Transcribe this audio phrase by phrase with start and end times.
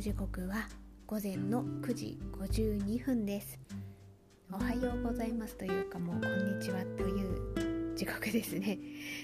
[0.00, 0.66] 時刻は
[1.06, 3.60] 午前の9時52分です。
[4.50, 8.78] おはようございますというかもうこんにちはという時刻ですね、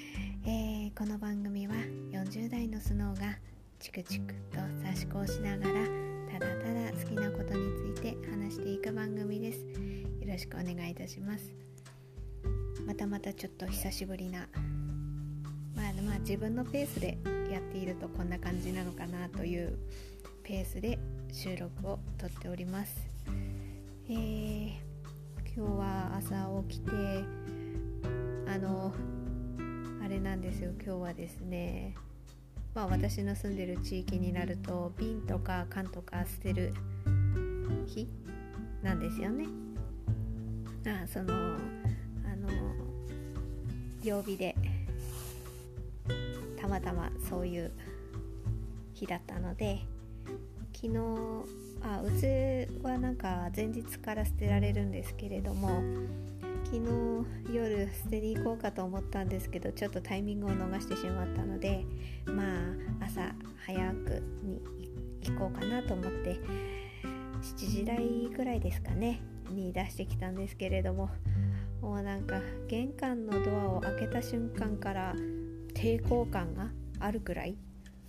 [0.44, 1.74] えー、この番組は
[2.10, 3.38] 40代のスノーが
[3.78, 5.86] チクチクと差し子をしながら
[6.30, 9.60] ただただ好きなことについて話していく番組です。
[9.60, 11.50] よろしくお願いいたします。
[12.84, 14.46] またまたちょっと久しぶりな
[15.74, 17.18] まあ、まあ自分のペースで
[17.50, 19.78] やっているとこんな感じなのかなという
[20.46, 20.96] ペースで
[21.32, 22.94] 収録をとっております、
[24.08, 24.70] えー、
[25.56, 26.92] 今日は朝起きて
[28.46, 28.94] あの
[30.04, 30.70] あれなんですよ。
[30.80, 31.96] 今日はですね
[32.76, 36.72] まあ私の住んでる地域になると瓶とか缶とか捨てる
[37.84, 38.08] 日
[38.84, 39.46] なんですよね。
[40.86, 42.48] あそのあの
[44.00, 44.54] 曜日で
[46.56, 47.72] たまたまそういう
[48.94, 49.80] 日だったので
[50.76, 50.98] 昨日
[51.80, 55.80] あうちはなんか前日から捨てられるんですけれども
[56.66, 61.86] 昨日夜捨てに行こうかと思ったんですけどちょっとタイミングを逃してしまったので
[62.26, 62.42] ま
[63.00, 63.32] あ朝
[63.64, 64.60] 早くに
[65.22, 66.38] 行こうかなと思って
[67.40, 71.08] 7時台ぐらいですかねに出してきたんですけれども
[71.80, 75.14] もうなんか玄関のドアを開けた瞬間から
[75.72, 76.68] 抵抗感が
[77.00, 77.56] あるくらい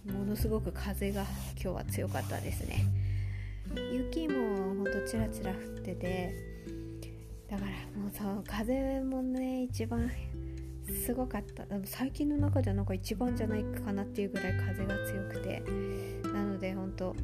[0.06, 2.86] ものすごく風が今日は強かったですね。
[3.92, 6.34] 雪もほんとちらちら降ってて
[7.50, 10.09] だからもうそう風もね一番
[11.04, 11.66] すごかった。
[11.86, 15.62] 最近の中ではなんか一番じゃないかなっていうぐらい風が強くて
[16.32, 17.16] なので本当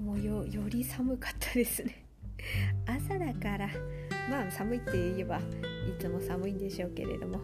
[0.00, 2.06] もうより寒かったですね。
[2.86, 3.68] 朝だから
[4.30, 5.42] まあ寒いって言えばい
[5.98, 7.40] つも寒いんでしょうけれども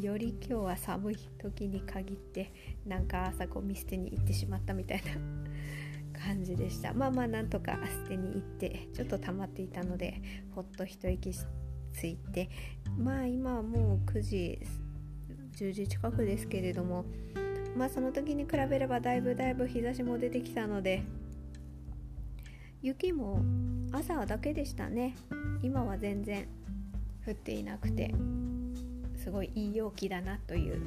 [0.00, 2.52] より今日は寒い時に限って
[2.86, 6.92] なんか朝ゴミ捨てに行ってしまったみたいな感じでした。
[6.92, 10.20] まあまあなんとか捨てに行ってちょっと溜まっていたので
[10.54, 11.32] ほっと一息
[11.92, 12.50] ついて
[12.98, 14.60] まあ今はもう9時
[15.56, 17.04] 10時近くですけれども
[17.76, 21.04] まあその時に比べればだいぶだいぶ日差しも出てきたので
[22.82, 23.42] 雪も
[23.92, 25.16] 朝だけでしたね。
[25.62, 26.46] 今は全然
[27.26, 28.12] 降っていなくて。
[29.24, 30.82] すごいいい陽気だなという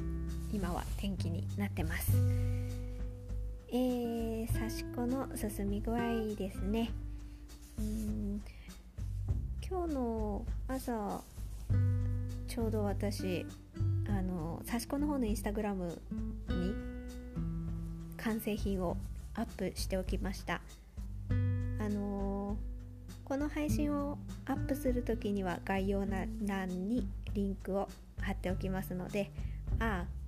[0.52, 2.12] 今は天気になってます。
[3.70, 6.92] えー、刺し子の進み具合ですね。
[7.80, 8.40] うん
[9.68, 11.20] 今日の朝
[12.46, 13.44] ちょうど私
[14.08, 16.00] あの刺し子の方のインスタグラム
[16.48, 16.74] に
[18.16, 18.96] 完成品を
[19.34, 20.60] アップしておきました。
[23.28, 24.16] この配信を
[24.46, 27.86] アップする時には概要欄にリンクを
[28.22, 29.30] 貼っておきますので
[29.78, 30.18] ああ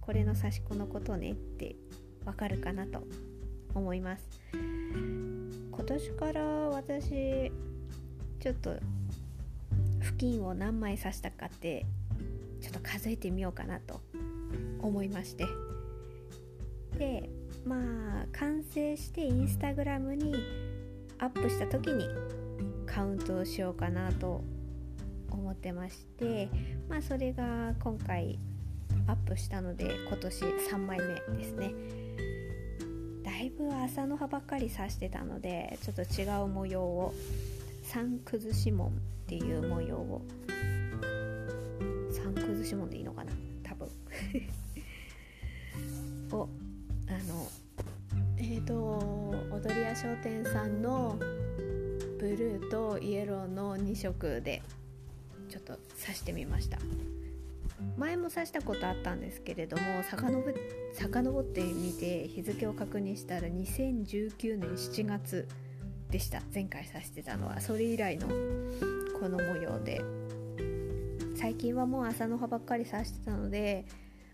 [0.00, 1.76] これの刺し子のことねって
[2.24, 3.04] わかるかなと
[3.72, 4.24] 思います。
[4.52, 7.52] 今年から私
[8.40, 8.74] ちょっと
[10.00, 11.86] 布巾を何枚刺したかって
[12.60, 14.00] ちょっと数えてみようかなと
[14.82, 15.46] 思いまして。
[16.98, 17.30] で
[17.64, 17.76] ま
[18.22, 20.34] あ完成してインスタグラムに
[21.18, 22.08] アップした時に
[22.92, 24.42] カウントをしようかなと
[25.30, 26.48] 思ってまして
[26.88, 28.38] まあそれが今回
[29.06, 31.72] アップしたので今年3枚目ですね。
[33.22, 37.14] だいぶ朝の葉ばっかり刺してたのでちょっと違う模様を
[37.84, 38.90] 三崩し紋っ
[39.26, 40.22] ていう模様を
[42.10, 43.32] 三崩し紋でいいのかな？
[43.62, 43.88] 多分。
[46.38, 46.48] を
[47.08, 47.48] あの
[48.36, 48.74] えっ、ー、と
[49.52, 51.18] 踊り屋商店さんの
[52.20, 54.60] ブルーとイエローの2色で
[55.48, 56.78] ちょっと刺してみました。
[57.96, 65.48] 前も刺したことあったんですけれども遡ってみて日付を確認したら2019年7月
[66.10, 66.42] でした。
[66.54, 68.28] 前回刺してたのはそれ以来の
[69.18, 70.02] この模様で。
[71.36, 73.86] 最近はもう朝の葉ばっかり刺してたので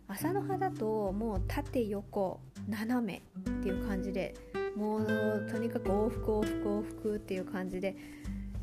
[0.08, 4.34] 朝の葉だともう縦横斜めっていう感じで
[4.76, 7.96] もうとにかく往復往復往復っていう感じで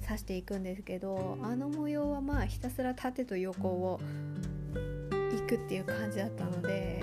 [0.05, 3.99] 刺していくんですけどあの模様はまあひたすら縦と横を
[5.35, 7.01] いくっていう感じだったので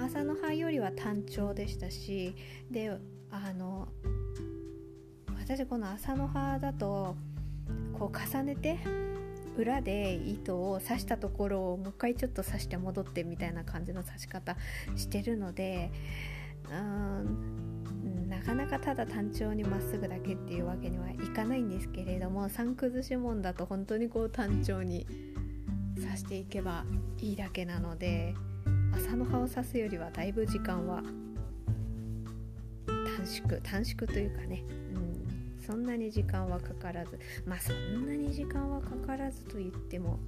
[0.00, 2.34] 朝の葉よりは単調でしたし
[2.70, 2.90] で
[3.30, 3.88] あの
[5.38, 7.16] 私この朝の葉だと
[7.98, 8.78] こう重ねて
[9.56, 14.56] 裏で糸を刺したところをもう一回ちょっと刺して戻ってみたいな感じの刺し方
[14.96, 15.90] してるので
[16.70, 17.65] うん
[18.28, 25.06] なかなかただ単調にまっすぐだけっていうわけにはいかないんですけれども三崩し紋だと本当にこう単調に
[25.96, 26.84] 刺していけば
[27.18, 28.34] いいだけなので
[28.94, 31.02] 朝の葉を刺すよりはだいぶ時間は
[32.86, 34.64] 短縮短縮というかね、
[34.94, 40.18] うん、そんなに時間はかからずまあそんなに時間はかからずと言っても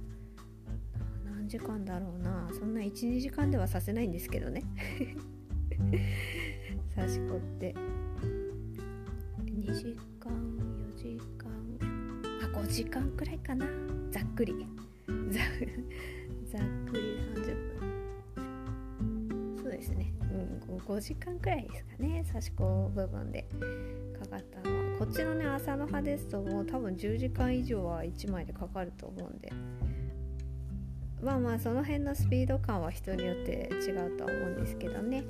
[1.25, 4.63] 何時間だろうなそんな12時間ではさせないんですけどね。
[6.99, 7.73] 差し子って。
[9.45, 11.49] 2時間4時間。
[12.43, 13.65] あ5時間くらいかな。
[14.11, 14.53] ざっくり。
[15.07, 15.39] ざ
[16.57, 17.01] ざっくり
[17.35, 17.45] 30
[18.35, 19.57] 分。
[19.63, 20.11] そうですね、
[20.67, 22.25] うん、5時間くらいですかね。
[22.25, 23.47] 差し子部分で
[24.19, 24.99] かかったのは。
[24.99, 29.53] こっちのね朝の葉ですともう多分10時間以上は1枚でかかると思うんで。
[31.21, 35.23] まあまあその辺のスピード感は人によって違うとは思うんですけどね。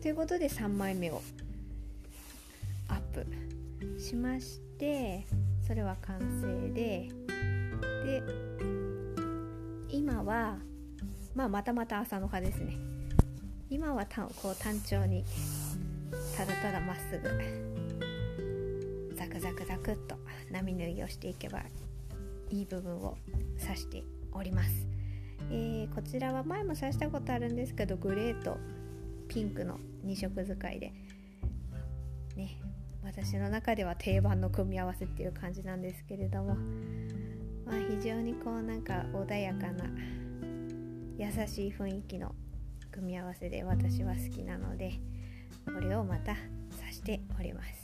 [0.00, 1.22] ということで3枚目を
[2.88, 3.26] アップ
[4.00, 5.26] しまして
[5.66, 7.08] それは完成で
[8.04, 8.22] で
[9.90, 10.56] 今は、
[11.34, 12.76] まあ、またまた朝の葉ですね。
[13.70, 15.24] 今はたこう単調に
[16.36, 17.28] ただただまっすぐ
[19.14, 20.16] ザクザクザクっと
[20.50, 21.60] 波縫いをしていけば
[22.50, 23.16] いい部分を
[23.60, 24.02] 刺して
[24.32, 24.88] おります、
[25.52, 28.58] えー、こちらは前も刺したことあるんですけどグレーと
[29.30, 30.92] ピンクの2色使いで。
[32.36, 32.56] ね
[33.02, 36.54] 私の中では定番の組み合わせっていう感じなんですけれども、
[37.64, 39.84] まあ、非常にこうなんか穏やかな
[41.16, 42.34] 優しい雰囲気の
[42.92, 44.92] 組み合わせで私は好きなので
[45.64, 46.34] これをまた
[46.78, 47.80] 刺しております。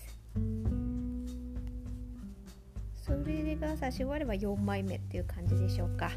[3.02, 6.10] それが刺し終われば4枚目っていう感じでしょうか。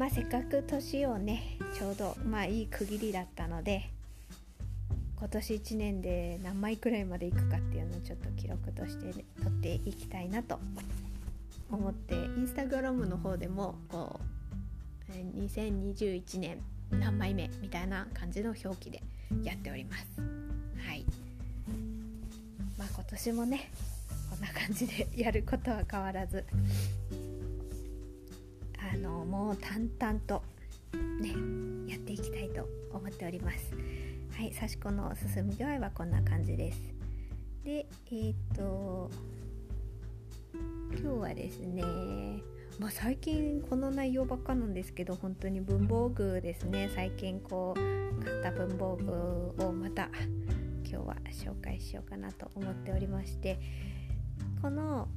[0.00, 3.90] まあせっかく年をねちょうどまあいい区切りだったので
[5.18, 10.58] 今年1年で何枚くらいまでいくかっていうのをちょっと記録として、ね、取っていきたいなと
[11.70, 14.18] 思ってインスタグラムの方でもこ
[15.10, 19.02] う2021年何枚目みたいな感じの表記で
[19.44, 20.06] やっております。
[20.82, 21.04] はい。
[22.78, 23.70] まあ今年もね
[24.30, 26.46] こんな感じでやることは変わらず。
[29.00, 30.42] のもう淡々と
[31.20, 31.30] ね
[31.90, 33.74] やっていきたいと思っております。
[34.36, 36.80] はい刺し子の進み具合はこんな感じです。
[37.64, 39.10] でえっ、ー、と
[40.92, 41.82] 今日はですね
[42.78, 46.90] まあ、最近この内容ばっかなんですけど本当に文房具ですね。
[46.94, 50.08] 最近こう買った文房具をまた
[50.90, 53.60] 今日は紹介しようかなと思っておりまして
[54.62, 55.08] この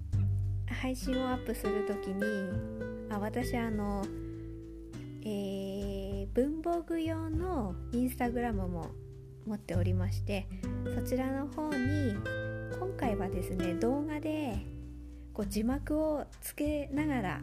[0.68, 2.22] 配信をアップする時に
[3.10, 4.04] あ私あの
[5.26, 8.92] えー、文房具用のインスタグラムも
[9.46, 10.48] 持っておりまして
[10.96, 12.16] そちらの方に
[12.78, 14.58] 今回はですね動画で
[15.34, 17.42] こう字幕をつけながら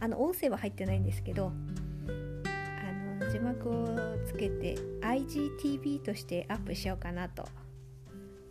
[0.00, 1.50] あの音声は入ってないんですけど
[2.06, 3.86] あの字幕を
[4.26, 7.46] つけて IGTV としてアップしようかなと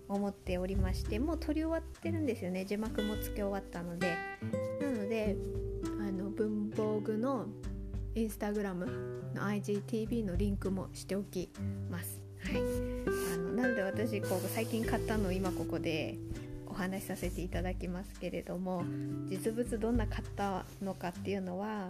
[0.07, 2.65] 思っておりましてもう撮り終わってるんですよね。
[2.65, 4.15] 字幕もつけ終わったので。
[4.81, 5.35] なので
[7.05, 7.45] 文房具の
[8.15, 8.87] インスタグラム
[9.35, 11.49] の IGTV のリンクもしておき
[11.89, 12.19] ます。
[12.43, 12.55] はい。
[12.57, 16.17] あのなので私こう最近買ったのを今ここで
[16.67, 18.83] お話しさせていただきますけれども
[19.29, 21.89] 実物どんな買ったのかっていうのは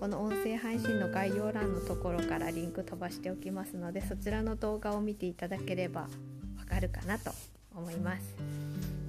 [0.00, 7.32] この音声配信の概要欄のところからリンク飛ばしておきますのでそちらの動画を見ていただければわかるかなと
[7.74, 8.34] 思います。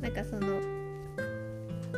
[0.02, 0.83] なんかその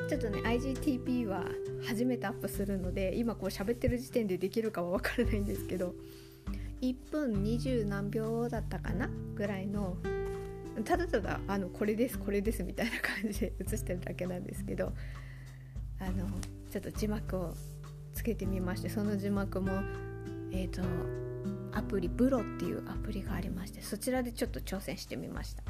[0.10, 1.46] ちょっとね IGTP は
[1.88, 5.96] 初めてアップするので今こう喋ってる時点でできるかは分からないんですけど
[6.82, 9.98] 1分20何秒だったかなぐらいの
[10.84, 14.92] ただただあのこれですこれですみたいな感じで映してるだけなんですけど
[16.00, 16.28] あの
[16.70, 17.54] ちょっと字幕を
[18.14, 19.72] つけてみましてその字幕も
[20.52, 20.82] えっ、ー、と
[21.72, 25.64] アプリブロっていうアプリがありましてそちらでちょっと挑戦してみました。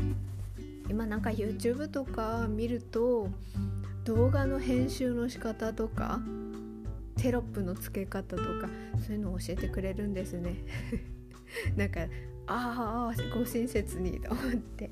[0.89, 3.29] 今なんか YouTube とか見ると
[4.05, 6.19] 動画の編集の仕方とか
[7.17, 8.69] テロップの付け方とか
[9.03, 10.57] そういうのを教えてくれるんですね。
[11.75, 12.01] なんか
[12.45, 14.91] ああご親切にと思って。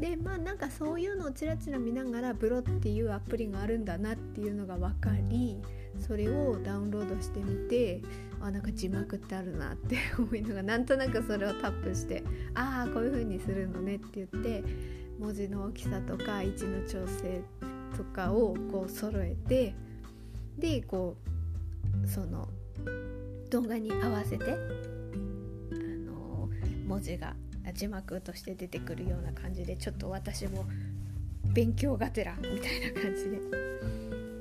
[0.00, 5.62] でまあなんかそういうのをちらちら見ながらブロっていうアプリがあるんだなっていうのが分かり
[6.00, 8.02] それをダウンロードしてみて
[8.40, 14.64] あなんか字幕ってあるなって思いながらなんとなくそれをタップしてああこういう風にするのねって言って
[15.18, 17.42] 文字の大きさとか位置の調整
[17.96, 19.74] とかをこう揃えて
[20.58, 21.16] でこ
[22.04, 22.48] うその
[23.50, 24.56] 動画に合わせてあ
[26.06, 26.48] の
[26.86, 27.34] 文字が
[27.74, 30.66] 字幕として出てくるような感じでちょっと私も
[31.54, 33.38] 勉強がてらみたいな感じで。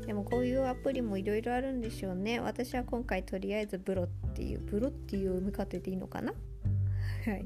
[0.05, 2.41] でもこういうアプリもいろいろあるんでしょうね。
[2.41, 6.33] 私は今回とりあえずブロっていうブロっていう読み方でいいのかな？
[7.25, 7.45] はい、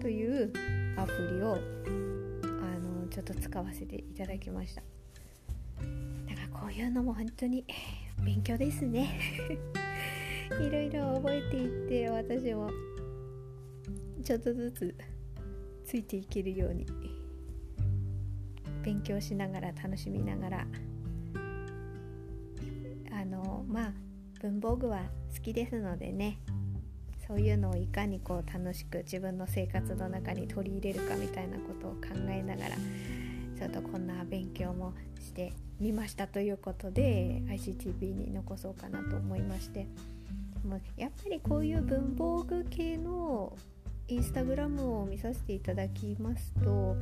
[0.00, 0.52] という
[0.98, 1.58] アプリを
[3.16, 4.82] ちょっと使わせていただきました。
[6.28, 7.64] だからこういうのも本当に
[8.22, 9.18] 勉強ですね。
[10.60, 12.70] いろいろ覚えていって私も
[14.22, 14.94] ちょっとずつ
[15.86, 16.86] ついていけるように
[18.82, 20.66] 勉強しながら楽しみながら
[23.12, 23.92] あのまあ
[24.42, 25.00] 文房具は
[25.34, 26.38] 好きですのでね。
[27.26, 32.76] そういうのをいかにこう楽しく自分の生活の中に取り入れるかみたいなことを考えながら
[33.56, 39.86] ちょっとこんな勉強もしてみましたということで ICTV に残そうかなと思いまして。
[40.66, 43.56] もやっぱりこういう文房具系の
[44.08, 46.96] インスタグラムを見させていただきますと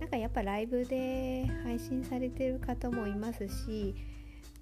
[0.00, 3.94] なんかやっぱライブで配信されてる方もいますし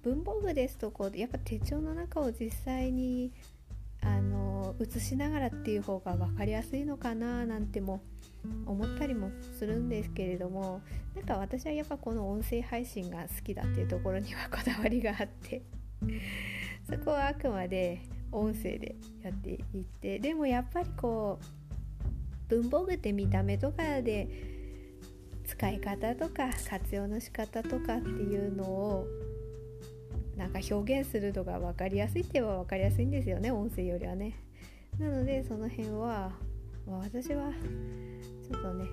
[0.03, 3.31] 文房具ですとこうやっぱ手帳の中を実際に
[4.01, 8.01] あの写しながらっていう方が分かりやすいのかななんても
[8.65, 10.81] 思ったりもするんですけれども
[11.15, 15.61] なんか私はやっぱこの音声配信が好きだっていうところにはこだわりがあって
[16.89, 21.39] そこはあくまで音声でやっていってでもやっぱりこ
[22.49, 24.27] う文房具って見た目とかで
[25.45, 29.07] 使い方とか活用の仕方とかっていうのを
[30.37, 34.37] なんか表現するのが分かりやすいって言えば分かりやすいんですよね音声よりはね。
[34.99, 36.31] なのでその辺は、
[36.87, 37.51] まあ、私は
[38.43, 38.85] ちょっとね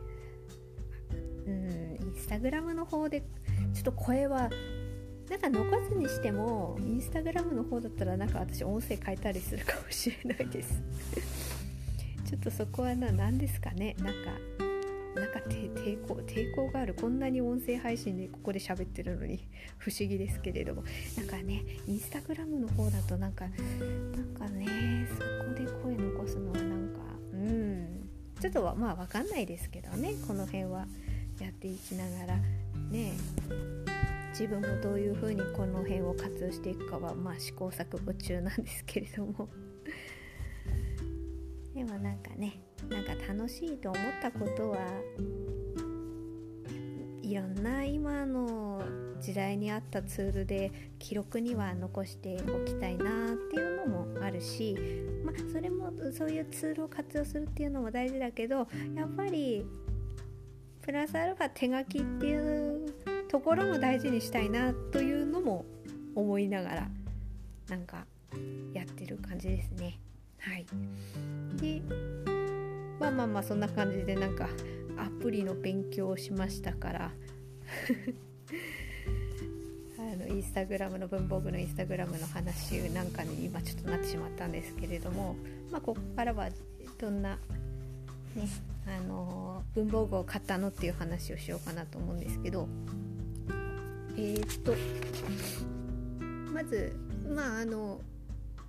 [1.47, 3.21] うんインスタグラムの方で
[3.75, 4.50] ちょっと声は
[5.28, 10.83] なんか残すにしてもインスタグラムの方だったらなんか私音声変えたりするかもしれないです。
[12.25, 13.95] ちょっとそこはな何ですかね。
[13.99, 14.12] なんか
[15.15, 16.95] なんか抵抗抵抗がある。
[16.95, 19.49] こんなに音声配信でここで喋ってるのに。
[19.79, 20.85] 不思議ですけれども。
[21.17, 23.59] なんかねインスタグラムの方だとなんかなん
[24.35, 27.00] かねそこで声残すのはなんか
[27.33, 28.09] うん。
[28.41, 30.15] ちょっとはまあ分かんないですけどね。
[30.27, 30.87] この辺は
[31.41, 32.37] やっていきながら。
[32.91, 33.12] ね。
[34.31, 39.49] 自分もどういう風にこの辺を活用していくかはまあ試行錯誤中なんですけれども。
[41.75, 44.79] でもなんかねなんか楽しいと思ったことは
[47.23, 48.83] いろんな今の
[49.21, 54.75] 時代に合ったツールで記録には残しておきたいなっていうのもあるし、
[55.25, 59.67] まあ、それもそういうツールを活用するっていうのも大事だけどやっぱり
[60.81, 62.95] プラスアルファ手書きっていう
[63.29, 65.67] ところも大事にしたいなというのも
[66.15, 66.89] 思いながら
[67.69, 68.07] なんか
[68.73, 69.99] やってる感じですね。
[70.39, 70.67] はい、
[71.61, 71.83] で
[73.00, 74.49] まあまあまあそんな感じでなんか
[74.97, 77.11] アプリの勉強をしましたから。
[79.99, 85.37] あのインスタグラムの文房具のインスタグラムの話なんかに今ちょっとなってしまったんですけれども
[85.71, 86.49] まあここからは
[86.99, 87.37] どんな
[88.35, 88.49] ね
[88.87, 92.69] あの文房具を買ったのっていう話をしようかなと思うんですけど。
[94.21, 94.75] えー、っと
[96.52, 96.93] まず
[97.33, 98.00] まああの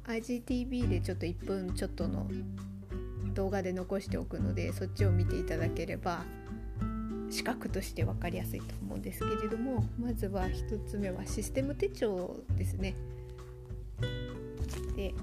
[0.05, 2.29] IGTV でちょっと1分ちょっとの
[3.39, 6.25] 動画で残しておくのでそっちを見ていただければ
[7.29, 12.95] 視覚として分かりやすいと思うんですけれどもまずは1つ目はシステム手帳ですね。
[14.97, 15.13] で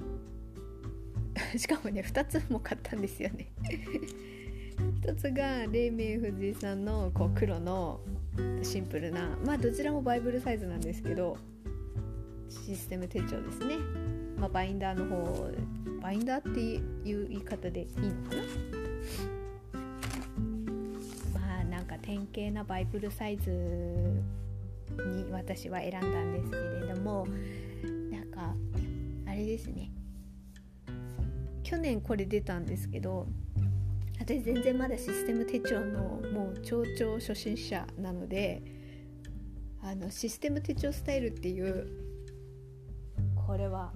[1.59, 3.53] しかもね2つも買ったんですよね
[5.05, 8.01] 1つが黎明藤井さんのこう黒の
[8.63, 11.37] シンプルなまあどちらもバイブルサイズなんですけど
[12.49, 13.77] システム手帳ですね
[14.39, 15.51] まあ、バインダーの方
[16.07, 16.81] バインダーってい
[17.21, 18.37] う言い方でいいのか
[21.35, 21.41] な？
[21.41, 27.27] まあなんか典型なバイブルサイズに私は選んだんですけれども
[28.13, 28.55] なんか
[29.27, 29.91] あれですね。
[31.65, 33.27] 去年これ出たんですけど
[34.21, 38.63] 私全然まだシステム手帳のもう超々初心者なので
[39.83, 41.89] あのシステム手帳スタイルっていう
[43.45, 43.93] これは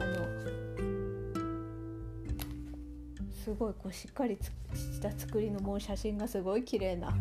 [0.00, 0.26] あの
[3.44, 4.38] すごいこうしっかり
[4.74, 7.16] した作りのもう写真がすごい綺麗な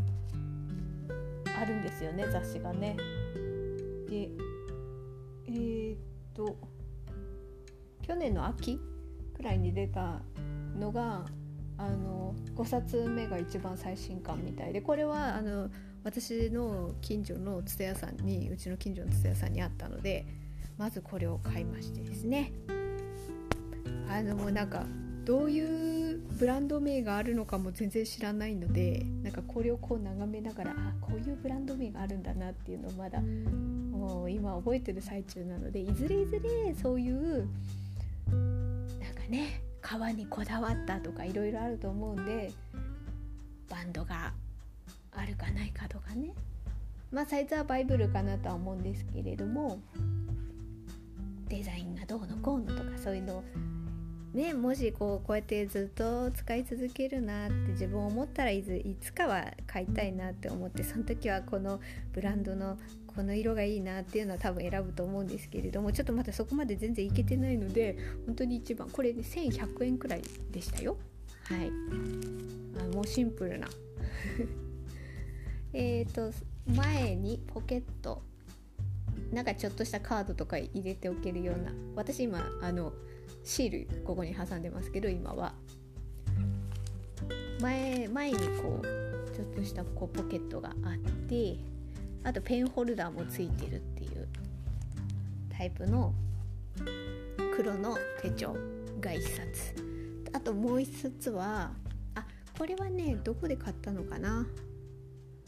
[1.59, 2.97] あるんですよね雑誌がね。
[4.09, 4.29] で
[5.47, 5.97] えー、っ
[6.33, 6.57] と
[8.01, 8.79] 去年の秋
[9.35, 10.21] くらいに出た
[10.77, 11.25] のが
[11.77, 15.69] あの5冊目が一番最新刊みたいでこれはあの
[16.03, 20.25] 私の近所の蔦屋さんにうちの近所の蔦屋さんにあったので
[20.77, 22.51] まずこれを買いましてですね。
[24.09, 24.85] あのもうなんか
[25.25, 37.49] どういうブランド名があるのかも全然知らないのでなんかこれをこう眺めながらあこういうブランド名があるんだなっていうのをまだもう今覚えてる最中なのでいずれいずれそういう
[38.29, 42.51] なんかね革にこだわったとかいろいろあると思うんで
[43.69, 44.31] バンドが
[45.11, 46.33] あるかないかとかね。
[47.11, 49.79] まあサイズはバイブルかなとは思うんですけれども
[51.49, 53.43] デザインがどうのこうのとかそういうの
[54.33, 61.79] ねもしこうこうやってずっと使い続けるなって自分思ったらいついつかは買いたいなって思ってその時はこの
[62.13, 62.77] ブランドの
[63.07, 70.97] この色がいいなっていうのは多分選ぶと思うんですけれどもちょっとまだそこまで全然いけてないので本当に一番これで1100円くらいでしたよ。
[71.45, 71.71] はい。
[72.79, 73.67] あもうシンプルな。
[75.73, 76.31] えっと
[76.75, 78.26] 前にポケット。
[79.31, 82.93] なんかちょっとしたカードとか入れておけるような私今あの
[83.43, 85.53] シールここに挟んでますけど今は。
[87.59, 91.57] 前前にこうちょっとしたこうポケットがあって
[92.23, 94.27] あとペンホルダーもついてるっていう
[95.49, 96.13] タイプの
[97.55, 98.53] 黒の手帳
[99.01, 99.73] が1冊。
[100.33, 101.71] あともう1冊は
[102.13, 104.45] あこれはねどこで買ったのかな？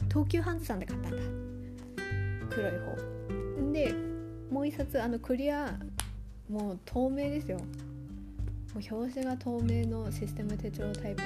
[0.07, 1.17] 東急ハンズさんで買ったんだ。
[2.49, 3.18] 黒い方。
[3.71, 3.93] で
[4.49, 5.77] もう1冊あのクリア
[6.49, 7.59] もう透明ですよ。
[7.59, 11.23] もう表紙が透明のシステム手帳タイプ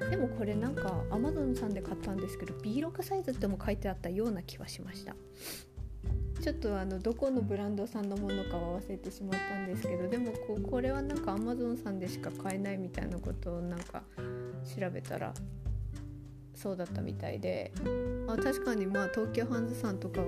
[0.00, 0.10] の。
[0.10, 5.14] でもこれなんか Amazon さんで買ったんですけど B6 サイズっても書いてあったような気はしました。
[6.42, 14.02] ちょっとあのどこのブランドさんのものかは忘れてしまったんですけどでもここれはなんか Amazon さんでしか買えないみたいなことをなんか
[14.78, 15.32] 調べたら
[16.56, 17.72] そうだったみたいで。
[18.28, 20.20] あ確かにまあ東京ハンズさんとか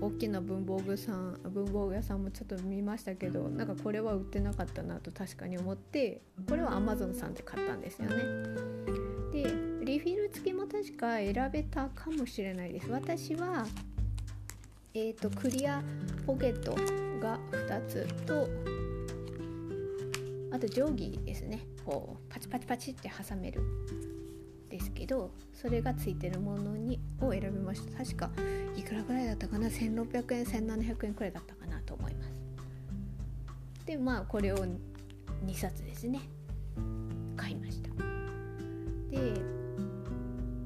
[0.00, 8.16] 大きな文房具さん文房具屋さんもちょっと見ましたけどなんかこれは売ってなかったなと確かに思ってこれは Amazon さんで買ったんですよね。
[9.32, 12.90] でリフィル付きも確か選べたかもしれないです。
[12.90, 13.64] 私は
[14.94, 15.82] えっ、ー、とクリア
[16.26, 16.74] ポケット
[17.20, 18.48] が2つと
[20.50, 21.60] あと定規ですね。
[21.84, 23.62] こうパチパチパチって挟める
[24.68, 28.04] ですけどそれがついてるものにを選びました。
[28.04, 28.30] 確か
[28.76, 32.32] いくらぐらいだったかな？1600円1700円くらいだったかなと思います。
[33.86, 36.20] でまあこれを2冊ですね。
[37.36, 37.90] 買いました。
[39.10, 39.40] で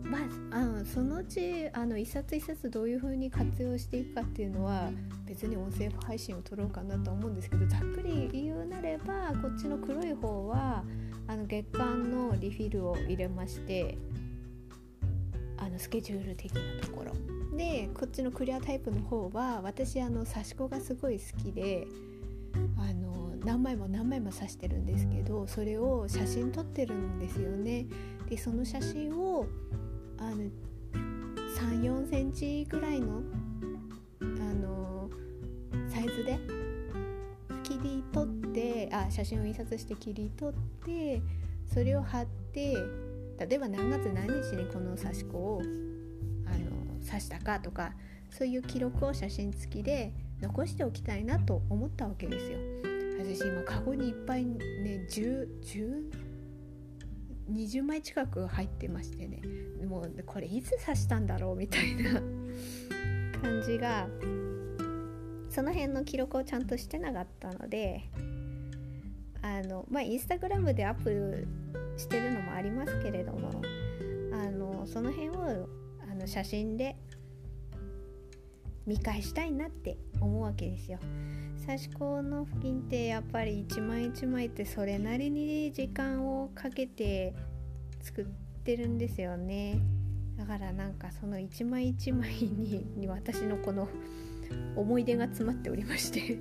[0.03, 0.19] ま
[0.51, 4.91] ああそのうちあの一冊一冊どういう風に活用していくかっていうのは
[5.25, 10.85] 別に音声配信を撮ろうかなと思うんですけどざっくり言うなればこっちの黒い方は
[11.27, 13.97] あの月間のリフィルを入れまして
[15.57, 17.13] あのスケジュール的なところ。
[17.57, 21.87] でこっちのクリアタイプの方は私あの刺し子がすごい好きで
[22.79, 27.87] あの何枚も何枚も刺してるんですけどそれを写真撮ってるんですよね。
[28.29, 29.47] でその写真を
[30.19, 33.23] あの3 4センチぐらいの
[38.92, 41.22] あ写真を印刷して切り取って
[41.72, 42.76] それを貼って
[43.38, 45.62] 例えば何月何日にこの刺し子を
[46.46, 47.92] あの刺したかとか
[48.31, 52.59] そういう記録を写真付きで残しておきたいなと思ったわけですよ。
[53.18, 54.59] 私今カゴにいっぱいね
[55.09, 56.33] 10 10
[57.52, 59.42] 20枚近く入ってましてね
[59.87, 62.20] もうこれいつ刺したんだろうみたいな
[63.40, 64.09] 感じが
[65.50, 68.02] その辺の記録をちゃんとしてなかったので
[69.42, 71.46] あのまあインスタグラムでアップ
[71.96, 73.50] してるのもありますけれども
[74.33, 75.68] あのその辺を
[76.11, 76.96] あの写真で
[78.87, 80.98] 見返したいなって思うわけですよ。
[81.64, 87.35] 刺し子の付近ってやっぱり一枚一枚ってそれなりに時間をかけて
[88.00, 88.24] 作っ
[88.64, 89.78] てるんですよね
[90.37, 93.88] だからなんかその一枚一枚にに私のこの
[94.74, 96.37] 思い出が詰まっておりまして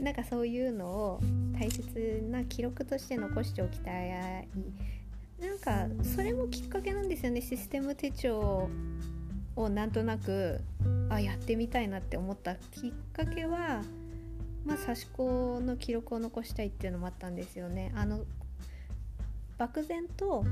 [0.00, 1.20] なんかそういうのを
[1.58, 4.48] 大切な記録として残しておきたい。
[5.40, 7.40] なんかそれもきっかけなんですよね。
[7.40, 8.68] システム手帳
[9.56, 10.60] をなんとなく
[11.08, 13.82] あやってみたいなって思ったきっかけは
[14.64, 17.92] まあ刺し子の記録を残したいっていうのもあったんですよね。
[17.94, 18.20] あの
[19.58, 20.44] 漠然と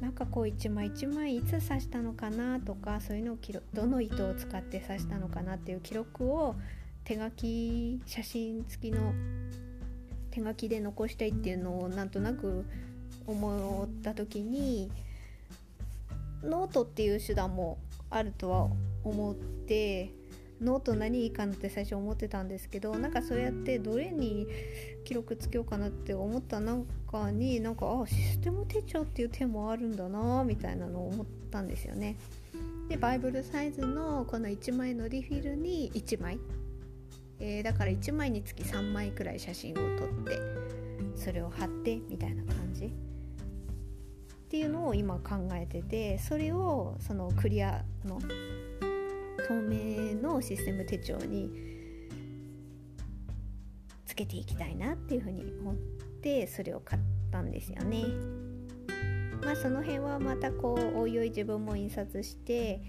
[0.00, 3.38] なんかこう一枚一枚いつ刺したのかなとかそういうのを
[3.72, 6.56] どの糸を使って刺したのかなっていう記録を
[7.04, 9.12] 手書き写真付きの
[10.30, 12.64] 手書きで残したいっていうのをなんとなく
[13.26, 14.90] 思った時に
[16.42, 17.78] ノートっていう手段も
[18.10, 18.68] あるとは
[19.04, 20.10] 思って
[20.60, 24.46] ノート何いいかなって最初思ってたんですけどなんかそうやってどれに
[25.04, 32.16] 記録つけようかなって思った中になんかあシステム手帳っていう手もあるんだなみたいなのを思ったんですよね。
[32.90, 36.38] でバイブルサイズのこの1枚のリフィルに1枚、
[37.40, 40.38] えー、だから1枚につき3枚くらい写真を撮って
[41.16, 42.88] それを貼ってみたいな感じっ
[44.48, 48.20] ていうのを今考えててそれをそのクリアの
[49.48, 51.50] 透明のシステム手帳に
[54.06, 55.74] つけていきたいなっていうふうに思っ
[56.22, 58.04] てそれを買ったんですよね。
[59.42, 62.82] まあその辺はまたこうおいおい自分も印刷して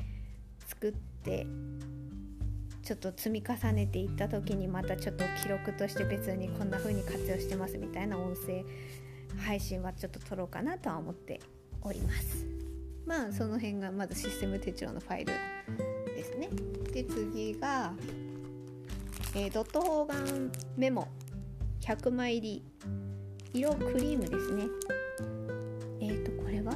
[0.66, 1.46] 作って
[2.84, 8.64] ちょっと積み重ねていった時にまたちょっと記録として別にこんな風に活用してますみたいな音声
[9.38, 11.40] 配信はちょっと撮ろうかなとは思って
[11.82, 12.46] おります。
[13.06, 15.34] まあその辺がまずシステム手帳のファイル
[16.16, 16.50] ですね。
[16.94, 17.94] で次が、
[19.36, 21.08] えー、ドット方眼メモ。
[21.82, 22.64] 100枚入
[23.52, 24.66] り色クリームですね。
[26.00, 26.76] えっ、ー、とこれは？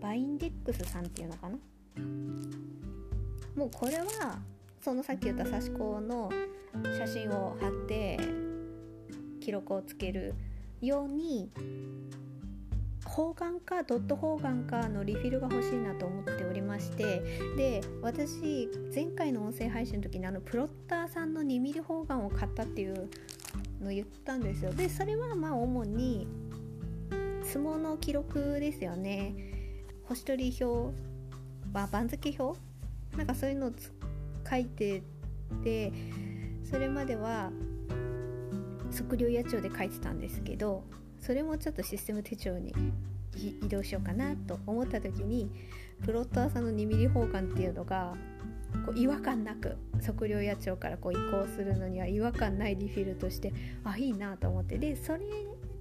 [0.00, 1.56] バインデックスさんっていうのかな？
[3.56, 4.38] もうこれは
[4.82, 6.28] そのさっき言った刺し子の
[6.98, 8.18] 写真を貼って
[9.40, 10.34] 記録をつける
[10.80, 11.50] ように
[13.04, 17.22] 方眼かドット方眼かのリフィルが欲しいなと思っておりまして
[17.56, 23.08] で私前回の音声配信の時にあのプロッターさんの 2mm 方眼を買ったっていう
[23.80, 24.72] のを言ったんですよ。
[24.72, 26.26] でそれはまあ主に
[27.44, 29.34] 相撲の記録ですよね。
[30.04, 30.96] 星取り表、
[31.72, 32.58] まあ、番付表
[33.16, 33.72] なんかそういうのを
[34.48, 35.02] 書いて
[35.62, 35.92] て
[36.64, 37.50] それまでは
[38.92, 40.84] 測量野鳥で書いてたんですけど
[41.20, 42.74] それもちょっとシステム手帳に
[43.62, 45.50] 移動しようかなと思った時に
[46.04, 48.14] プロッターさんの 2mm 方眼っていうのが
[48.84, 53.52] こう違和感なく測量野鳥からこう移行するのには違和感ないリフィルとして
[53.84, 54.78] あいいなと思って。
[54.78, 55.20] でそれ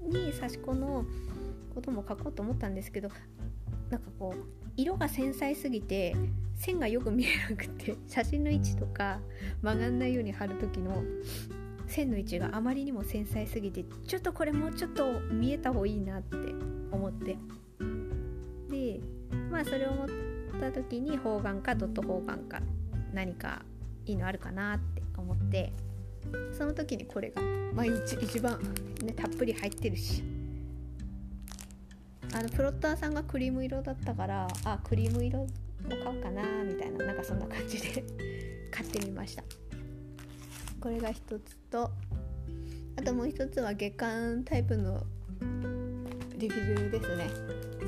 [0.04, 1.06] に差し子の
[1.74, 3.10] ことも書こうと思ったんですけど
[3.89, 6.16] なんかこう色が繊細すぎて
[6.56, 9.20] 線がよく見えなくて写真の位置とか
[9.62, 11.04] 曲がんないように貼る時の
[11.88, 16.38] 線の位置があまりにも繊細すぎてちょっとこれもうちょっと見えた方がいいなって
[16.92, 17.38] 思って。
[18.70, 19.02] で
[19.50, 20.08] まあそれを思っ
[20.62, 22.62] た時に方眼かドット方眼か
[23.14, 23.64] 何か
[24.06, 25.74] いいのあるかなって思って
[26.58, 27.42] その時にこれが、
[27.74, 28.60] まあ、一番、
[29.04, 30.24] ね、たっぷり入ってるし。
[32.34, 35.48] あのプロッターさんがクリーム色だったからあクリーム色も
[35.89, 38.04] 買おうかなみたいななんかそんな感じで
[38.72, 39.44] 買ってみました。
[40.80, 41.91] これが一つと
[42.96, 45.04] あともう一つは月間タイプの
[46.38, 47.30] リフィルですね。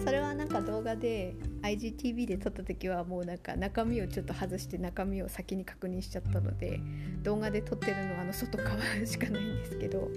[0.04, 6.80] それはなんか動画で IGTV で撮った時はもうなんか中身をちょっと外して中身を先に確認しちゃったので
[7.24, 10.10] 動画で撮ってるのはあの外側しかないんですけど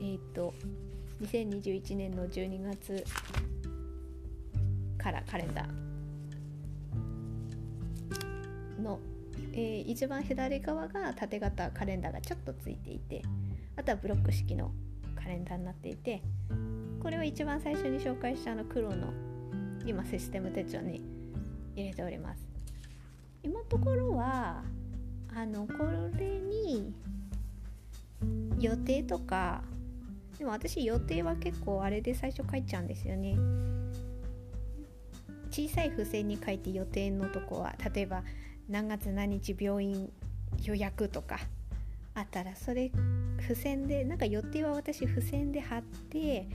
[0.00, 0.54] えっ、ー、と
[1.22, 3.04] 2021年の12月
[4.98, 8.98] からカレンダーの、
[9.52, 13.22] えー、一番左側が縦型カレンダーがちょっとついていて
[13.76, 14.72] あとはブロック式の
[15.14, 16.22] カレンダーになっていて
[17.00, 19.12] これは一番最初に紹介したあの黒の
[19.86, 21.02] 今システム手帳に
[21.76, 22.42] 入れております。
[23.42, 24.62] 今のところは
[25.34, 25.72] あのこ
[26.16, 26.94] れに
[28.60, 29.64] 予定とか
[30.42, 33.36] でも私予定は結構あれで最初書いちゃうんですよね。
[35.52, 38.24] 小さい付箋に書いて予定のとこは例えば
[38.68, 40.10] 何月何日病院
[40.64, 41.38] 予約とか
[42.14, 42.90] あったらそれ
[43.40, 46.48] 付箋でなんか予定は私付箋で貼って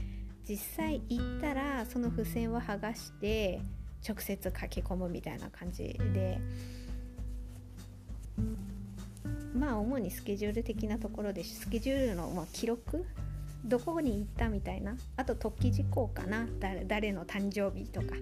[0.43, 3.61] 実際行ったらその付箋を剥がして
[4.05, 6.41] 直接書き込むみたいな感じで。
[9.57, 13.05] まあ主にスケジュール的なところでスケジュールのま記録
[13.65, 14.95] どこに行ったみたいな。
[15.15, 16.47] あと突起事項かな。
[16.87, 18.15] 誰の誕生日とか。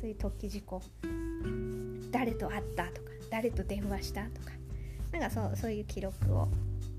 [0.00, 0.82] そういう突起事項。
[2.10, 3.10] 誰と会ったとか。
[3.30, 4.52] 誰と電話したとか。
[5.12, 6.48] なんかそうそういう記録を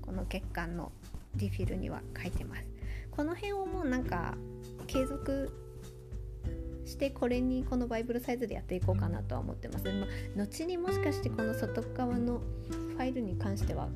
[0.02, 0.92] この月間の
[1.36, 2.64] リフィルには書いてます。
[3.10, 4.34] この辺をもうなんか
[4.86, 5.50] 継続
[6.84, 13.88] してこれにこのバイブルサイズでやっていこうかなとは思ってます、まあ、後にもしかしてこの外側のファイルに関しては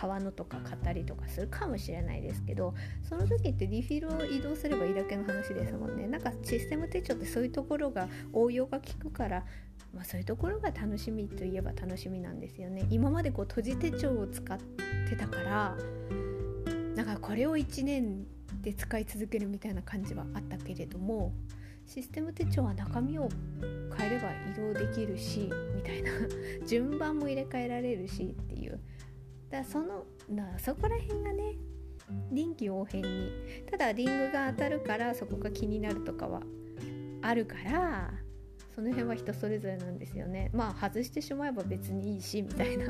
[0.00, 2.74] 川のとか買ったりとかするかもしれないですけど
[3.06, 6.06] その時ってリフィルを移動すればいいだけの話ですもんね。
[6.06, 9.44] なんかシステム手帳ってそういうところが応用が効くから
[9.92, 12.86] まあ、そういうところが楽しみといえば楽しみなんですよね。
[12.90, 14.56] 今までこう閉じ手帳を使っ
[15.08, 15.76] てたから
[16.94, 18.24] なんかこれを1年
[18.62, 21.32] で使い続けるみたいな感じはあったけれども
[21.86, 23.28] システム手帳は中身を
[23.96, 26.12] 変えれば移動できるしみたいな
[26.68, 28.78] 順番も入れ替えられるしっていう
[29.50, 31.56] だそのだそこら辺がね
[32.30, 33.30] 臨機応変に
[33.70, 36.42] ただリングが当たるからそこが気になるとかは
[37.22, 38.10] あるから
[38.74, 40.50] その辺は人それぞれなんですよね。
[40.54, 42.86] まあ外してしまえば別にいいしみたいな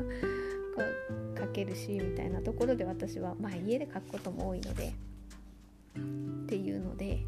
[1.37, 4.93] 書けるしみたいなところで私はまあ家で書くことも多いので
[5.97, 7.25] っていうので、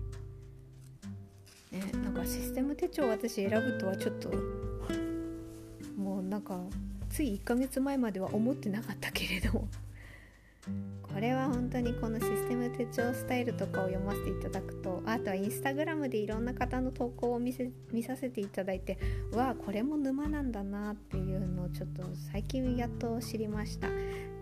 [1.71, 4.31] ね、なんかシステム手帳私選ぶとはちょっと
[5.97, 6.61] もうなんか
[7.13, 18.97] つい1ヶ月前までは思ってなかったけれどこれは本当にこのシステム手帳スタイルとかを読ませていただくとあとはインスタグラムでいろんな方の投稿を見せ見させていただいて
[19.31, 23.89] わあこれも沼なんだなっていうのをちょっと最近やっと知りました。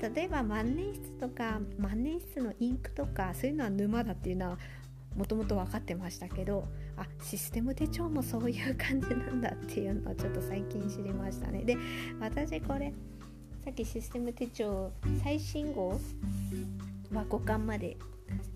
[0.02, 4.58] 例えば万年筆とか万年筆のインクとかそういうのは沼だっていうのは
[5.16, 11.64] もともと分かってましたけどあシステム手帳もそういう感じなんだっていうのをちょっと最近知りましたね。
[11.64, 11.78] で
[12.20, 12.94] 私これ
[13.64, 14.92] さっきシステム手帳
[15.24, 15.90] 最新号
[17.14, 17.98] は5巻まで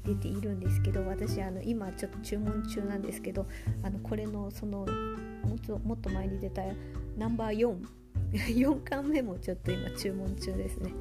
[0.06, 3.46] 出ているんですけど私あの今ちょっと注文中なんですけど
[3.84, 6.62] あのこれのそのもっともっと前に出た
[7.18, 7.78] ナンバー
[8.34, 10.92] 44巻目もちょっと今注文中ですね。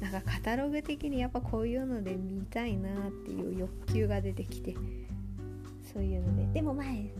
[0.00, 4.74] なんかカタログ的にやっぱこういうので見たいなっていう欲求が出てきて
[5.92, 7.10] そういうのででも前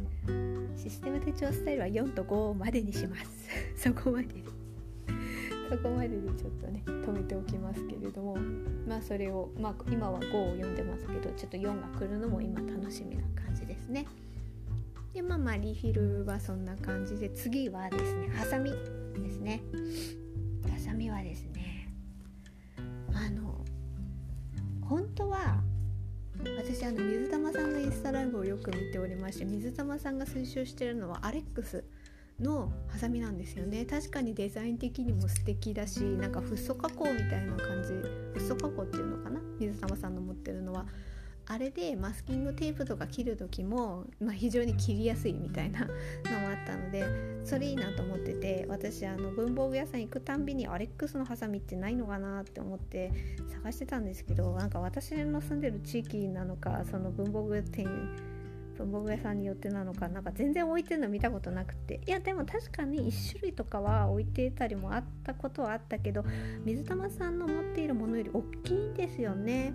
[0.77, 4.35] システム手帳スタイルは4と5までにします そこまでで
[5.71, 8.37] そこまででちょっとね止めておきますけれども
[8.87, 14.07] まあそれを、まあ、今は5を読んでますけどちょっと4が来るのも今楽しみな感じですね。
[15.15, 19.63] でまあまあリフィルはそんな感じで次はですねハサミですね。
[20.71, 21.56] ハサミはですね
[23.17, 23.65] あの
[24.83, 25.63] 本当は
[26.59, 31.83] 私あの水玉さんのインスタライブをよく見ておりまして水玉さんが推奨してるのはアレックス
[32.39, 33.87] のハサミなんですよね。
[33.87, 39.41] 確かにデザイン的にも素敵だしなんかフッ素加工みたいな感じフッ素加工っていうのかな？
[39.59, 40.85] 水玉さんの持ってるのは。
[41.49, 47.05] あれでマスキングテープとか切る時も、まあ、非常に切りやすいみたいなのもあったので
[47.45, 53.13] それいいなと思ってて私あの文房具屋さん行くたんびにアレックスのハサミってないのかなって思って
[53.63, 57.87] 探してたんですけどなんか私の住んでる地域なのかその文房具店
[58.77, 62.01] 文房具屋さんによってなのかなんか全然置いてるの見たことなくて。
[62.07, 66.25] いやでも確かに1種類とかは置いてたりもあったことはあったけど
[66.65, 69.73] 水玉さんの持っているものより大きいんですよね。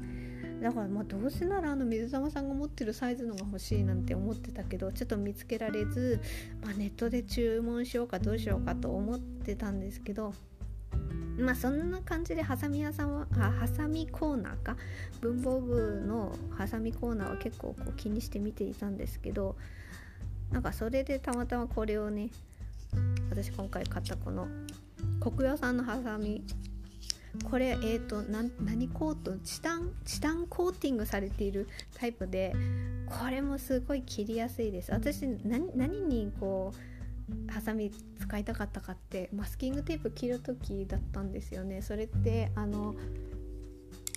[0.62, 6.22] だからまあどうせならあの水玉さんが持ってるサイズのが欲しいなんて思ってたけどちょっと見つけられず、
[6.64, 10.34] まあ、ネットで注文しようかどうしようかと思ってたんですけど
[11.40, 14.76] まあそんな感じでハサミ屋さんはあハサミコーナーか？
[15.22, 19.56] 文房具のハサミコーナーは結構こう気にして見ていたんですけど
[20.52, 22.30] なんかそれでたまたまこれをね
[23.30, 24.48] 私今回買ったこの
[25.20, 26.44] 国用さんのハサミ
[27.50, 32.54] これえーと、何コートチタンチタンコーティングされているタイプで
[33.08, 34.92] これもすごい切りやすいです。
[34.92, 41.82] 私何にこうハサミ使いたかったかってマスキングテープ切る時だったんですよね。
[41.82, 42.96] それってあの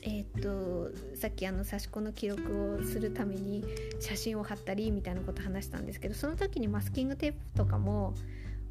[0.03, 3.64] えー、っとさっきあの差し子の記録をするために
[4.00, 8.14] 写真を貼ったりみたいなこと話したんですけどその時にマスキングテープとかも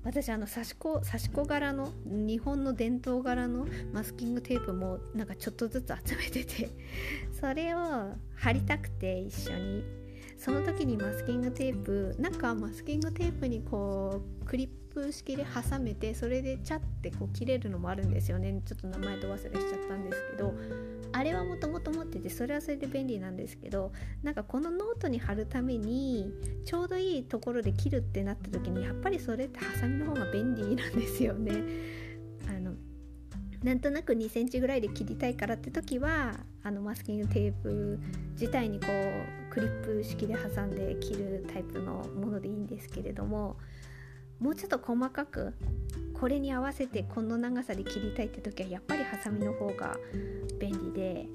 [0.03, 6.69] 私あの刺し子刺し子柄の日本の伝統柄のマスキングテープもなんかちょっとずつ集めてて
[7.31, 10.03] それを貼りたくて一緒に。
[10.35, 18.61] その時にマスキングテープなんかマスキングテープにこうクリップ式で挟めてそれでチャッてこう切れるのもあるんですよね。
[18.65, 20.53] ちょっと名前と忘れしちゃったんですけど。
[21.13, 23.91] あれはもともと持っててそれはそれで便利なんですけど
[24.23, 26.33] なんかこのノートに貼るために
[26.65, 31.53] ちょうどいいところで切るってなった時にやっぱりそれってハサミの方が便利なんですよね。
[32.49, 32.73] あの
[33.63, 37.99] なんとなく2センチぐらいで切りたいからって時はあのマスキングテープ
[38.33, 43.55] 自体にこうクリップ式で挟んで切るタイプのものでいいんですけれども
[44.43, 45.53] もうちょっと細かく
[46.13, 49.95] これに合わせてこの長さで切りたいって時はやっぱりハサミの方が
[50.59, 51.27] 便利で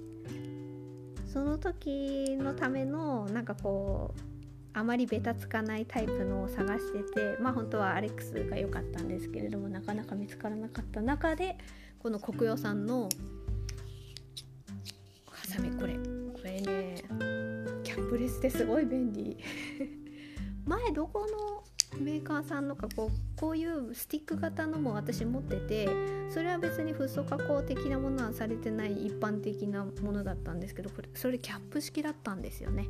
[1.32, 4.20] その時のためのなんかこう
[4.74, 11.56] あまりベタつかないタイプのを探しててまあ本当はアレックスが良かったんですけれどもなかなか見つからなかった中で
[11.98, 13.08] この国用さんの
[15.30, 17.02] ハサミこれこれね
[17.82, 19.38] キャップレスですごい便利。
[20.66, 21.47] 前どこの
[22.00, 25.88] メーカーさんのかこうこういうスティック型のも私持ってて
[26.30, 32.86] それは別にフッ素加工的なものはされてない一般的なものだったんですけどこれそれキャップ式だったんですよね。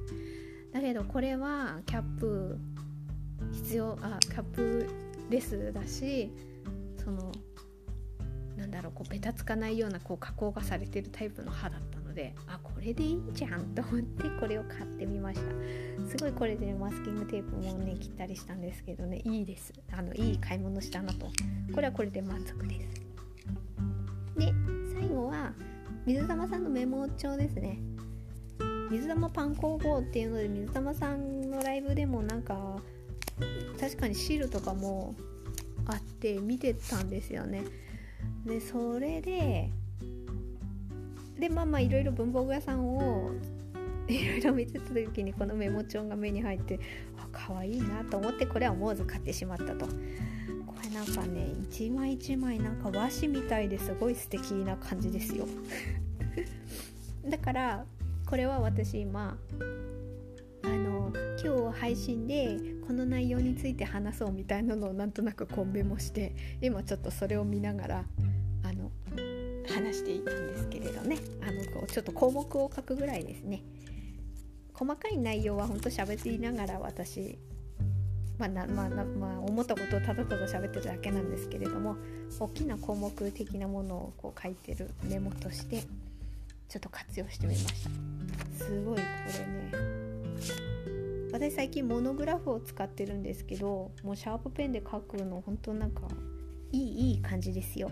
[0.72, 2.58] だけどこれはキャップ
[3.52, 4.86] 必要あキャップ
[5.30, 6.30] レスだし
[7.02, 7.32] その
[8.56, 16.08] なんだろうこうベタつかないようなこう加工がされてるタイプの刃だったであこれでいいじゃんと思ってこれを買ってみました。
[16.08, 19.72] すごいこれで、ね、マスキングテープもね切ったりしたんですけどねいいです。
[19.92, 21.28] あのいい買い物したなと。
[21.72, 23.00] これはこれで満足です。
[24.36, 24.52] で
[24.92, 25.52] 最後は
[26.06, 27.78] 水玉さんのメモ帳ですね。
[28.90, 32.80] 水玉パン工房っていうので水玉さんのライブでもなんか
[33.80, 35.14] 確かにシールとかも
[35.86, 37.62] あって見てたんですよね。
[38.44, 39.70] でそれで
[41.38, 43.30] でまあまあいろいろ文房具屋さんを
[44.08, 46.80] いろいろ見てた時にこのメモ帳が目に入って
[47.16, 49.86] あ可愛いなと思ってこれは思わず買ってしまったと。
[49.86, 55.46] これなんかね一枚一枚なんか和紙みたいですごい素敵な感じですよ。
[57.28, 57.84] だから
[58.26, 59.36] これは私今
[60.62, 68.04] あの今日配信でこの内容について話そうみたいなのをなんとなくコンベもして今ちょっとそれを見ながら
[69.68, 71.18] 話していたんですけれどね。
[71.42, 73.62] あのこうちょっと項目を書くぐらいですね。
[74.74, 77.38] 細かい内容は本当喋りながら私
[78.38, 81.96] まあなまあまあ、思ったことをただただ喋ってるだけなんですけれども
[82.38, 85.82] 大きな項目的なものをこう書いてるメモとして
[86.68, 87.90] ちょっと活用してみました。
[88.64, 89.02] すごいこ
[89.32, 89.98] れね。
[91.32, 96.02] 私最近モノグラフを使ってるんですけどもうシャープペンで書くの本当なんか
[96.70, 97.90] いいいい感じですよ。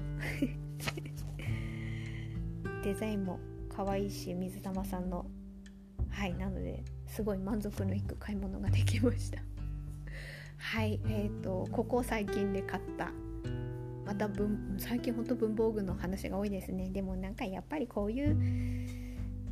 [2.87, 5.27] デザインも可愛いし水玉さんの
[6.09, 9.43] はいなのですごい満足のいく買い物ができました。
[10.57, 13.11] はいえーと、ここ最近で買った
[14.05, 16.89] また文最近ほんと文房具の話が多いですね。
[16.91, 18.37] でもなんかやっぱりこういう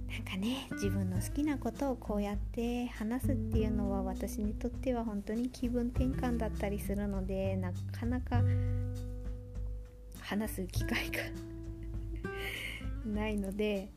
[0.08, 8.44] なんかね自分の好きなことをこうやって話すっていうのは私にとっては本当に気分転換だったりするのでなかなか
[10.20, 11.53] 話す機会が
[13.08, 13.88] ないので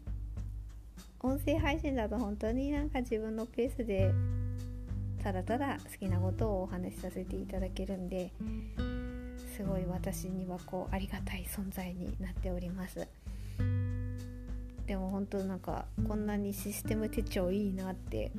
[1.20, 4.14] 音声配信だと本当になんか自分のペースで
[5.24, 8.32] ただただ好きなことをお話しさせていただけるんで
[9.56, 13.08] すごい私にはこうありがたい存在になっております。
[14.86, 18.32] でも本当なんかこんなにシステム手帳いいなって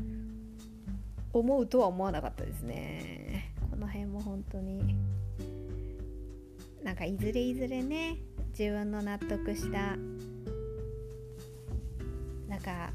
[1.32, 3.52] 思うとは思わなかったですね。
[3.70, 4.96] この辺も本当に
[6.82, 8.16] なんかいずれいずれね
[8.58, 9.96] 自分の納得した
[12.58, 12.90] なか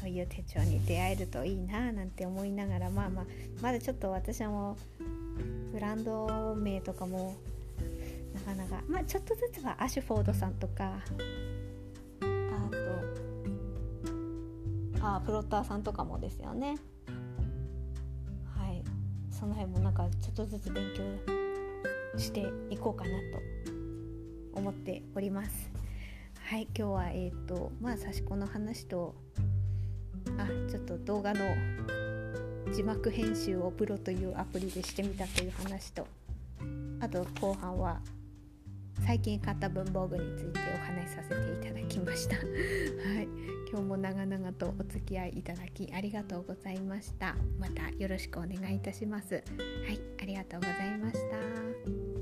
[0.00, 3.24] そういう手帳に出会えるといいななんて思いながらまあまあ
[3.62, 7.36] まだちょっと私はもうブランド名とかも
[8.34, 11.00] なかなかまあちょっとずつはアシュフォードさんとか
[12.20, 12.24] あ
[15.00, 16.76] とあプロッターさんとかもですよね。
[18.56, 18.82] はい。
[19.30, 23.10] その辺もなんかちょっとずつ勉強していこうかな
[24.52, 25.75] と思っております。
[26.46, 29.16] はい今日はえっ、ー、とまあ刺し子の話と
[30.38, 31.40] あちょっと動画の
[32.72, 36.06] 字幕編集をプロというアプリでしてみたという話と
[37.00, 38.00] あと後半は
[39.04, 42.36] 最近買った文房具についてお話しさせていただきました。
[42.38, 43.28] はい
[43.68, 47.34] 今日も長々とお付き合いいただきありがとうございました。
[47.58, 49.34] またよろしくお願いいたします。
[49.34, 52.15] はいありがとうございました。